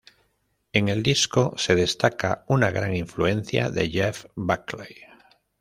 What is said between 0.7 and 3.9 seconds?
En el disco se destaca una gran influencia de